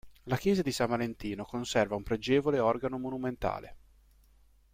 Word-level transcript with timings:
La 0.23 0.35
chiesa 0.35 0.63
di 0.63 0.71
San 0.71 0.87
Valentino 0.89 1.45
conserva 1.45 1.93
un 1.95 2.01
pregevole 2.01 2.57
organo 2.57 2.97
monumentale. 2.97 3.77